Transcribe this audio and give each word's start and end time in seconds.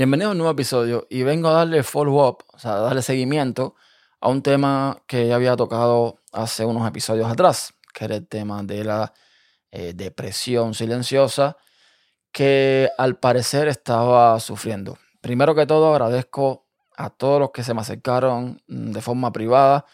Bienvenido 0.00 0.30
a 0.30 0.32
un 0.32 0.38
nuevo 0.38 0.52
episodio 0.52 1.06
y 1.10 1.24
vengo 1.24 1.48
a 1.48 1.52
darle 1.52 1.82
follow-up, 1.82 2.38
o 2.54 2.58
sea, 2.58 2.76
a 2.76 2.78
darle 2.78 3.02
seguimiento 3.02 3.74
a 4.18 4.30
un 4.30 4.40
tema 4.40 5.02
que 5.06 5.28
ya 5.28 5.34
había 5.34 5.56
tocado 5.56 6.22
hace 6.32 6.64
unos 6.64 6.88
episodios 6.88 7.30
atrás, 7.30 7.74
que 7.92 8.06
era 8.06 8.16
el 8.16 8.26
tema 8.26 8.62
de 8.62 8.82
la 8.82 9.12
eh, 9.70 9.92
depresión 9.94 10.72
silenciosa 10.72 11.58
que 12.32 12.88
al 12.96 13.18
parecer 13.18 13.68
estaba 13.68 14.40
sufriendo. 14.40 14.96
Primero 15.20 15.54
que 15.54 15.66
todo 15.66 15.90
agradezco 15.92 16.66
a 16.96 17.10
todos 17.10 17.38
los 17.38 17.50
que 17.50 17.62
se 17.62 17.74
me 17.74 17.82
acercaron 17.82 18.62
de 18.68 19.02
forma 19.02 19.32
privada 19.32 19.84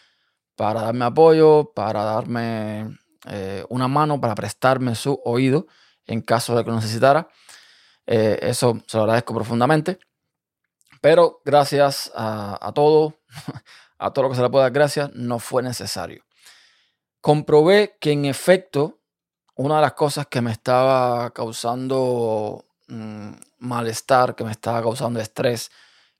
para 0.55 0.83
darme 0.83 1.03
apoyo, 1.03 1.73
para 1.75 2.05
darme 2.05 2.97
eh, 3.25 3.65
una 3.67 3.89
mano, 3.89 4.21
para 4.21 4.35
prestarme 4.35 4.95
su 4.95 5.19
oído 5.25 5.67
en 6.05 6.21
caso 6.21 6.55
de 6.55 6.63
que 6.63 6.69
lo 6.69 6.77
necesitara. 6.77 7.27
Eh, 8.07 8.39
eso 8.41 8.81
se 8.87 8.97
lo 8.97 9.03
agradezco 9.03 9.35
profundamente. 9.35 9.99
Pero 11.01 11.41
gracias 11.45 12.11
a, 12.15 12.71
todo, 12.73 13.19
a 13.99 14.11
todo 14.11 14.23
lo 14.23 14.29
que 14.29 14.35
se 14.37 14.41
le 14.41 14.49
pueda 14.49 14.63
dar 14.63 14.71
gracias, 14.71 15.13
no 15.13 15.39
fue 15.39 15.61
necesario. 15.61 16.23
Comprobé 17.21 17.97
que 17.99 18.11
en 18.11 18.25
efecto, 18.25 18.99
una 19.55 19.75
de 19.75 19.81
las 19.81 19.93
cosas 19.93 20.27
que 20.27 20.41
me 20.41 20.51
estaba 20.51 21.31
causando 21.31 22.65
mm, 22.87 23.31
malestar, 23.59 24.35
que 24.35 24.43
me 24.43 24.51
estaba 24.51 24.81
causando 24.81 25.19
estrés, 25.19 25.69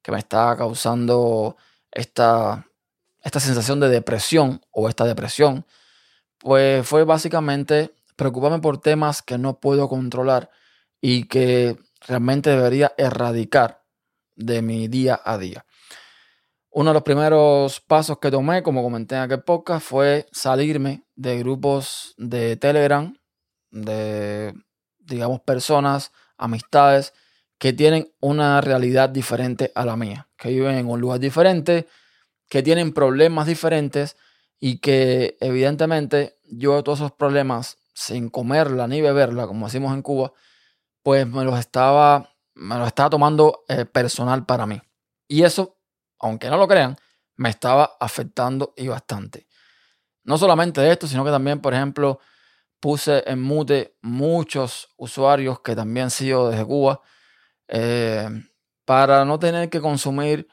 que 0.02 0.12
me 0.12 0.20
estaba 0.20 0.56
causando 0.58 1.58
esta, 1.92 2.68
esta 3.24 3.40
sensación 3.40 3.80
de 3.80 3.90
depresión 3.90 4.62
o 4.72 4.90
esta 4.90 5.06
depresión, 5.06 5.66
pues 6.40 6.88
fue 6.88 7.04
básicamente 7.04 7.96
preocuparme 8.16 8.60
por 8.60 8.80
temas 8.80 9.22
que 9.22 9.38
no 9.38 9.60
puedo 9.60 9.88
controlar 9.88 10.52
y 11.02 11.26
que 11.26 11.78
realmente 12.08 12.50
debería 12.50 12.94
erradicar 12.98 13.84
de 14.36 14.62
mi 14.62 14.88
día 14.88 15.20
a 15.24 15.38
día. 15.38 15.66
Uno 16.70 16.92
de 16.92 16.94
los 16.96 17.04
primeros 17.04 17.82
pasos 17.82 18.20
que 18.20 18.30
tomé, 18.30 18.62
como 18.62 18.84
comenté 18.84 19.16
en 19.16 19.22
aquel 19.22 19.42
podcast, 19.42 19.86
fue 19.86 20.28
salirme 20.32 21.04
de 21.16 21.40
grupos 21.40 22.14
de 22.18 22.56
Telegram, 22.56 23.16
de, 23.72 24.54
digamos, 25.00 25.42
personas, 25.42 26.12
amistades 26.38 27.14
que 27.58 27.74
tienen 27.74 28.14
una 28.20 28.62
realidad 28.62 29.10
diferente 29.10 29.72
a 29.74 29.86
la 29.86 29.96
mía, 29.96 30.30
que 30.38 30.50
viven 30.50 30.76
en 30.76 30.88
un 30.88 31.02
lugar 31.02 31.20
diferente, 31.20 31.88
que 32.48 32.62
tienen 32.62 32.94
problemas 32.94 33.48
diferentes 33.48 34.16
y 34.60 34.80
que 34.80 35.38
evidentemente 35.40 36.38
yo 36.44 36.84
todos 36.84 37.00
esos 37.00 37.12
problemas 37.12 37.78
sin 37.94 38.30
comerla 38.30 38.88
ni 38.88 39.02
beberla, 39.02 39.48
como 39.48 39.66
decimos 39.66 39.94
en 39.94 40.04
Cuba, 40.04 40.34
pues 41.08 41.26
me 41.26 41.46
los 41.46 41.58
estaba, 41.58 42.36
me 42.56 42.78
los 42.78 42.88
estaba 42.88 43.10
tomando 43.10 43.64
eh, 43.70 43.86
personal 43.86 44.46
para 44.46 44.66
mí. 44.66 44.82
Y 45.30 45.44
eso, 45.44 45.78
aunque 46.20 46.50
no 46.50 46.58
lo 46.58 46.68
crean, 46.68 46.98
me 47.38 47.48
estaba 47.48 47.96
afectando 47.98 48.74
y 48.76 48.90
bastante. 48.90 49.48
No 50.26 50.38
solamente 50.38 50.92
esto, 50.92 51.08
sino 51.08 51.24
que 51.24 51.32
también, 51.32 51.62
por 51.62 51.74
ejemplo, 51.74 52.20
puse 52.82 53.24
en 53.26 53.42
mute 53.42 53.96
muchos 54.02 54.90
usuarios 54.98 55.62
que 55.62 55.78
también 55.78 56.10
sido 56.10 56.50
desde 56.50 56.66
Cuba 56.66 57.00
eh, 57.70 58.28
para 58.84 59.24
no 59.24 59.40
tener 59.40 59.70
que 59.70 59.80
consumir 59.80 60.50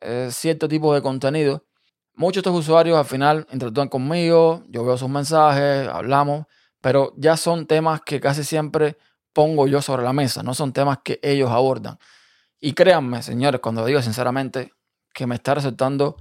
eh, 0.00 0.28
cierto 0.30 0.68
tipo 0.68 0.94
de 0.94 1.02
contenido. 1.02 1.66
Muchos 2.14 2.44
de 2.44 2.50
estos 2.50 2.66
usuarios 2.66 2.96
al 2.96 3.04
final 3.04 3.48
interactúan 3.50 3.88
conmigo, 3.88 4.62
yo 4.68 4.84
veo 4.84 4.96
sus 4.96 5.08
mensajes, 5.08 5.88
hablamos, 5.88 6.46
pero 6.80 7.14
ya 7.16 7.36
son 7.36 7.66
temas 7.66 8.00
que 8.02 8.20
casi 8.20 8.44
siempre 8.44 8.96
pongo 9.32 9.66
yo 9.66 9.82
sobre 9.82 10.02
la 10.02 10.12
mesa, 10.12 10.42
no 10.42 10.54
son 10.54 10.72
temas 10.72 10.98
que 11.04 11.20
ellos 11.22 11.50
abordan. 11.50 11.98
Y 12.60 12.72
créanme, 12.72 13.22
señores, 13.22 13.60
cuando 13.60 13.84
digo 13.84 14.02
sinceramente 14.02 14.72
que 15.12 15.26
me 15.26 15.36
está 15.36 15.54
resultando 15.54 16.16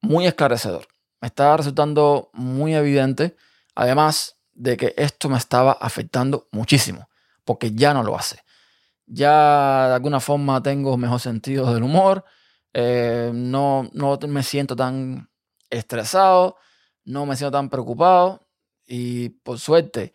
muy 0.00 0.26
esclarecedor, 0.26 0.86
me 1.20 1.28
está 1.28 1.56
resultando 1.56 2.30
muy 2.34 2.74
evidente, 2.74 3.36
además 3.74 4.36
de 4.52 4.76
que 4.76 4.94
esto 4.96 5.28
me 5.28 5.38
estaba 5.38 5.72
afectando 5.72 6.48
muchísimo, 6.52 7.08
porque 7.44 7.72
ya 7.72 7.94
no 7.94 8.02
lo 8.02 8.16
hace. 8.16 8.42
Ya 9.06 9.88
de 9.88 9.94
alguna 9.94 10.20
forma 10.20 10.62
tengo 10.62 10.96
mejor 10.96 11.20
sentido 11.20 11.72
del 11.72 11.82
humor, 11.82 12.24
eh, 12.72 13.30
no, 13.32 13.88
no 13.92 14.18
me 14.28 14.42
siento 14.42 14.76
tan 14.76 15.30
estresado, 15.70 16.56
no 17.04 17.26
me 17.26 17.36
siento 17.36 17.56
tan 17.56 17.68
preocupado 17.70 18.46
y 18.86 19.30
por 19.30 19.58
suerte 19.58 20.12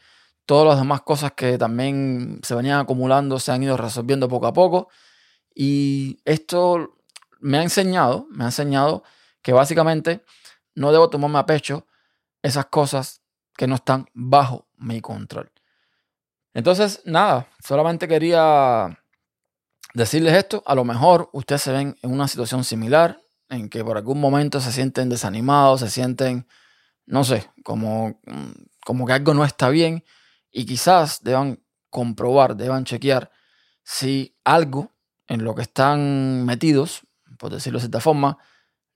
Todas 0.50 0.66
las 0.66 0.80
demás 0.80 1.02
cosas 1.02 1.34
que 1.34 1.60
también 1.60 2.40
se 2.42 2.56
venían 2.56 2.80
acumulando 2.80 3.38
se 3.38 3.52
han 3.52 3.62
ido 3.62 3.78
resolviendo 3.78 4.28
poco 4.28 4.48
a 4.48 4.54
poco. 4.54 4.90
Y 5.54 6.18
esto 6.26 6.98
me 7.40 7.60
ha 7.60 7.62
enseñado, 7.62 8.26
me 8.32 8.46
ha 8.46 8.48
enseñado 8.48 9.04
que 9.44 9.54
básicamente 9.54 10.26
no 10.74 10.92
debo 10.92 11.08
tomarme 11.12 11.38
a 11.38 11.46
pecho 11.46 11.86
esas 12.42 12.66
cosas 12.66 13.22
que 13.56 13.68
no 13.68 13.76
están 13.76 14.08
bajo 14.16 14.68
mi 14.76 15.02
control. 15.02 15.52
Entonces, 16.56 17.04
nada, 17.06 17.48
solamente 17.64 18.08
quería 18.08 19.00
decirles 19.94 20.34
esto. 20.34 20.64
A 20.66 20.74
lo 20.74 20.84
mejor 20.84 21.30
ustedes 21.32 21.62
se 21.62 21.72
ven 21.72 21.96
en 22.02 22.12
una 22.12 22.28
situación 22.28 22.64
similar, 22.64 23.20
en 23.50 23.70
que 23.70 23.86
por 23.86 23.98
algún 23.98 24.20
momento 24.20 24.59
se 24.62 24.72
sienten 24.72 25.09
desanimados, 25.09 25.82
se 25.82 25.92
sienten, 25.92 26.48
no 27.06 27.24
sé, 27.24 27.52
como, 27.64 28.20
como 28.84 29.06
que 29.06 29.14
algo 29.14 29.36
no 29.36 29.46
está 29.46 29.70
bien 29.70 30.04
y 30.52 30.66
quizás 30.66 31.24
deban 31.24 31.62
comprobar, 31.90 32.56
deban 32.56 32.86
chequear 32.86 33.32
si 33.84 34.36
algo 34.44 34.92
en 35.28 35.44
lo 35.44 35.56
que 35.56 35.62
están 35.62 36.46
metidos, 36.46 37.02
por 37.38 37.52
decirlo 37.52 37.78
de 37.78 37.84
cierta 37.84 38.02
forma, 38.02 38.38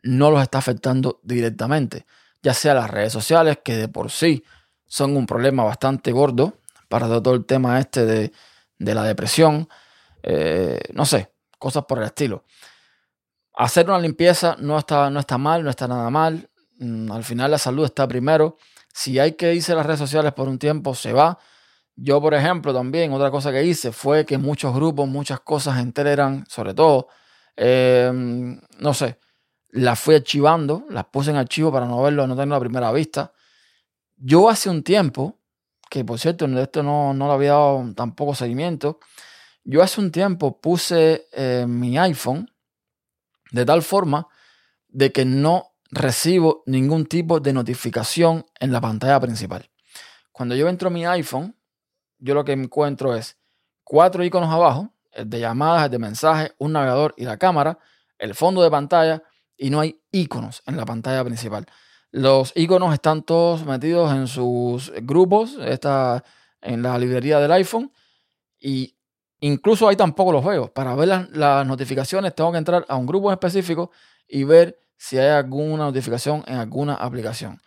no 0.01 0.31
los 0.31 0.41
está 0.41 0.57
afectando 0.57 1.19
directamente, 1.23 2.05
ya 2.41 2.53
sea 2.53 2.73
las 2.73 2.89
redes 2.89 3.13
sociales, 3.13 3.59
que 3.63 3.75
de 3.75 3.87
por 3.87 4.11
sí 4.11 4.43
son 4.85 5.15
un 5.15 5.25
problema 5.25 5.63
bastante 5.63 6.11
gordo 6.11 6.59
para 6.89 7.07
todo 7.07 7.33
el 7.33 7.45
tema 7.45 7.79
este 7.79 8.05
de, 8.05 8.31
la 8.77 9.03
depresión, 9.03 9.67
eh, 10.21 10.79
no 10.93 11.05
sé, 11.05 11.31
cosas 11.57 11.85
por 11.85 11.99
el 11.99 12.05
estilo. 12.05 12.43
Hacer 13.55 13.87
una 13.87 13.99
limpieza 13.99 14.55
no 14.59 14.77
está, 14.77 15.09
no 15.09 15.19
está 15.19 15.37
mal, 15.37 15.63
no 15.63 15.69
está 15.69 15.87
nada 15.87 16.09
mal. 16.09 16.49
Mm, 16.79 17.11
al 17.11 17.23
final 17.23 17.51
la 17.51 17.57
salud 17.57 17.85
está 17.85 18.07
primero. 18.07 18.57
Si 18.93 19.19
hay 19.19 19.33
que 19.33 19.53
irse 19.55 19.73
a 19.73 19.75
las 19.75 19.85
redes 19.85 19.99
sociales 19.99 20.33
por 20.33 20.47
un 20.47 20.59
tiempo, 20.59 20.95
se 20.95 21.13
va. 21.13 21.39
Yo, 21.95 22.21
por 22.21 22.33
ejemplo, 22.33 22.73
también 22.73 23.11
otra 23.13 23.31
cosa 23.31 23.51
que 23.51 23.63
hice 23.63 23.91
fue 23.91 24.25
que 24.25 24.37
muchos 24.37 24.73
grupos, 24.75 25.07
muchas 25.07 25.41
cosas 25.41 25.79
en 25.79 26.45
sobre 26.47 26.73
todo, 26.73 27.07
em, 27.55 28.59
no 28.79 28.93
sé, 28.93 29.19
las 29.69 29.99
fui 29.99 30.15
archivando, 30.15 30.85
las 30.89 31.05
puse 31.05 31.31
en 31.31 31.37
archivo 31.37 31.71
para 31.71 31.87
no 31.87 32.01
verlo, 32.01 32.27
no 32.27 32.35
tenerlo 32.35 32.55
a 32.55 32.59
primera 32.59 32.91
vista. 32.91 33.33
Yo 34.17 34.49
hace 34.49 34.69
un 34.69 34.83
tiempo, 34.83 35.39
que 35.89 36.05
por 36.05 36.19
cierto, 36.19 36.45
esto 36.45 36.83
no, 36.83 37.13
no 37.13 37.27
le 37.27 37.33
había 37.33 37.51
dado 37.51 37.93
tampoco 37.95 38.35
seguimiento, 38.35 38.99
yo 39.63 39.81
hace 39.81 40.01
un 40.01 40.11
tiempo 40.11 40.59
puse 40.59 41.27
eh, 41.31 41.65
mi 41.67 41.97
iPhone 41.97 42.51
de 43.51 43.65
tal 43.65 43.81
forma 43.81 44.27
de 44.89 45.11
que 45.11 45.25
no 45.25 45.72
recibo 45.93 46.63
ningún 46.65 47.05
tipo 47.05 47.39
de 47.39 47.53
notificación 47.53 48.45
en 48.59 48.71
la 48.71 48.81
pantalla 48.81 49.19
principal. 49.19 49.69
Cuando 50.31 50.55
yo 50.55 50.67
entro 50.67 50.87
a 50.87 50.91
mi 50.91 51.05
iPhone, 51.05 51.55
yo 52.17 52.33
lo 52.33 52.43
que 52.43 52.53
encuentro 52.53 53.15
es 53.15 53.37
cuatro 53.83 54.23
iconos 54.23 54.51
abajo, 54.51 54.89
el 55.11 55.29
de 55.29 55.39
llamadas, 55.39 55.85
el 55.85 55.91
de 55.91 55.99
mensajes, 55.99 56.55
un 56.57 56.73
navegador 56.73 57.13
y 57.17 57.25
la 57.25 57.37
cámara, 57.37 57.77
el 58.17 58.33
fondo 58.33 58.63
de 58.63 58.71
pantalla 58.71 59.23
y 59.55 59.69
no 59.69 59.79
hay 59.79 60.01
iconos 60.11 60.63
en 60.65 60.77
la 60.77 60.85
pantalla 60.85 61.23
principal. 61.23 61.65
Los 62.11 62.53
iconos 62.55 62.93
están 62.93 63.23
todos 63.23 63.65
metidos 63.65 64.11
en 64.13 64.27
sus 64.27 64.91
grupos, 65.01 65.57
está 65.61 66.23
en 66.61 66.81
la 66.81 66.97
librería 66.97 67.39
del 67.39 67.51
iPhone 67.51 67.91
y 68.59 68.95
incluso 69.41 69.87
ahí 69.87 69.95
tampoco 69.95 70.31
los 70.31 70.43
veo. 70.43 70.73
Para 70.73 70.95
ver 70.95 71.07
las, 71.09 71.29
las 71.31 71.67
notificaciones 71.67 72.33
tengo 72.33 72.51
que 72.51 72.57
entrar 72.57 72.85
a 72.87 72.95
un 72.95 73.05
grupo 73.05 73.31
específico 73.31 73.91
y 74.27 74.43
ver 74.43 74.82
si 75.03 75.17
hay 75.17 75.27
alguna 75.27 75.83
notificación 75.83 76.45
en 76.47 76.55
alguna 76.55 76.93
aplicación. 76.93 77.59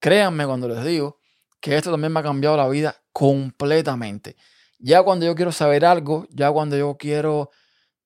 Créanme 0.00 0.46
cuando 0.46 0.68
les 0.68 0.82
digo 0.82 1.18
que 1.60 1.76
esto 1.76 1.90
también 1.90 2.10
me 2.14 2.20
ha 2.20 2.22
cambiado 2.22 2.56
la 2.56 2.66
vida 2.66 2.96
completamente. 3.12 4.36
Ya 4.78 5.02
cuando 5.02 5.26
yo 5.26 5.34
quiero 5.34 5.52
saber 5.52 5.84
algo, 5.84 6.26
ya 6.30 6.50
cuando 6.50 6.74
yo 6.74 6.96
quiero 6.98 7.50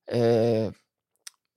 eh, 0.08 0.72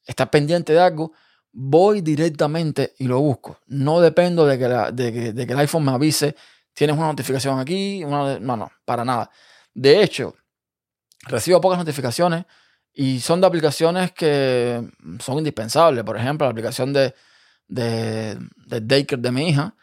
estar 0.05 0.29
pendiente 0.29 0.73
de 0.73 0.81
algo, 0.81 1.11
voy 1.51 2.01
directamente 2.01 2.93
y 2.99 3.05
lo 3.05 3.19
busco. 3.19 3.57
No 3.65 4.01
dependo 4.01 4.45
de 4.45 4.59
que, 4.59 4.67
de 4.67 5.47
que, 5.47 5.53
el 5.53 5.59
iPhone 5.59 5.85
me 5.85 5.91
avise, 5.93 6.35
tienes 6.75 6.95
una 6.95 7.07
notificación 7.07 7.57
aquí, 7.57 8.05
no, 8.05 8.39
no, 8.39 8.71
para 8.85 9.03
nada. 9.03 9.31
De 9.73 10.03
hecho, 10.03 10.35
recibo 11.23 11.59
pocas 11.59 11.79
notificaciones 11.79 12.45
y 12.93 13.19
son 13.19 13.41
de 13.41 13.47
aplicaciones 13.47 14.11
que 14.11 14.81
son 15.19 15.37
indispensables. 15.37 16.03
Por 16.03 16.17
ejemplo, 16.17 16.45
la 16.45 16.51
aplicación 16.51 16.93
de, 16.93 17.13
de, 17.67 18.37
de 18.65 18.81
Daker 18.81 19.19
de 19.19 19.31
mi 19.31 19.49
hija, 19.49 19.75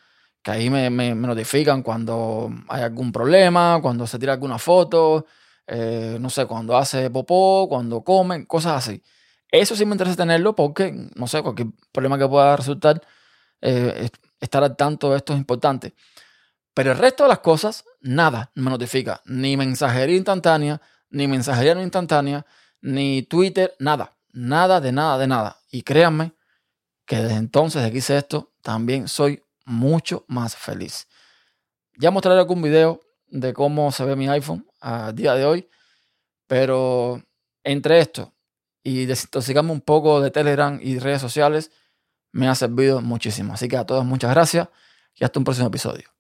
que 0.43 0.50
ahí 0.50 0.70
me, 0.70 0.91
notifican 1.14 1.82
cuando 1.82 2.50
hay 2.69 2.82
algún 2.82 3.11
problema, 3.12 3.81
cuando 3.82 4.06
se 4.06 4.19
tira 4.19 4.35
alguna 4.35 4.58
foto, 4.58 5.26
eh, 5.67 6.19
no 6.20 6.31
sé, 6.31 6.47
cuando 6.47 6.76
hace 6.76 7.11
popó, 7.11 7.67
cuando 7.69 8.03
come, 8.03 8.47
cosas 8.47 8.87
así. 8.87 9.03
Eso 9.50 9.75
sí 9.75 9.85
me 9.85 9.93
interesa 9.93 10.17
tenerlo 10.17 10.55
porque, 10.55 10.93
no 11.14 11.26
sé, 11.26 11.43
cualquier 11.43 11.69
problema 11.93 12.19
que 12.19 12.29
pueda 12.29 12.56
resultar, 12.56 13.00
eh, 13.61 14.09
estar 14.41 14.62
al 14.62 14.76
tanto 14.76 15.11
de 15.11 15.17
esto 15.17 15.32
es 15.32 15.38
importante. 15.38 15.94
Pero 16.75 16.93
el 16.93 16.99
resto 16.99 17.25
de 17.25 17.31
las 17.31 17.38
cosas, 17.38 17.85
nada 18.00 18.52
me 18.55 18.70
notifica. 18.70 19.23
Ni 19.25 19.56
mensajería 19.56 20.17
instantánea, 20.17 20.81
ni 21.11 21.26
mensajería 21.26 21.75
no 21.75 21.82
instantánea, 21.82 22.44
ni 22.81 23.23
Twitter, 23.23 23.75
nada. 23.78 24.17
Nada 24.32 24.81
de 24.81 24.93
nada 24.93 25.19
de 25.19 25.26
nada. 25.26 25.61
Y 25.70 25.82
créanme 25.82 26.32
que 27.06 27.17
desde 27.17 27.37
entonces 27.37 27.90
que 27.90 27.99
hice 27.99 28.17
esto, 28.17 28.52
también 28.62 29.08
soy 29.08 29.43
mucho 29.64 30.25
más 30.28 30.56
feliz. 30.56 31.08
Ya 31.99 32.11
mostraré 32.11 32.40
algún 32.40 32.62
video 32.62 33.00
de 33.28 33.52
cómo 33.52 33.90
se 33.93 34.05
ve 34.05 34.17
mi 34.17 34.28
iPhone 34.28 34.67
a 34.81 35.12
día 35.12 35.34
de 35.34 35.44
hoy, 35.44 35.69
pero 36.46 37.23
entre 37.64 38.00
esto 38.00 38.32
y 38.82 39.06
desintoxicarme 39.06 39.73
un 39.73 39.81
poco 39.81 40.20
de 40.20 40.31
Telegram 40.31 40.78
y 40.81 40.99
redes 40.99 41.20
sociales, 41.20 41.73
me 42.31 42.49
ha 42.49 42.55
servido 42.55 43.00
muchísimo. 43.00 43.55
Así 43.55 43.67
que 43.69 43.76
a 43.76 43.84
todos 43.84 44.05
muchas 44.05 44.31
gracias 44.31 44.69
y 45.14 45.25
hasta 45.25 45.40
un 45.40 45.44
próximo 45.44 45.69
episodio. 45.69 46.16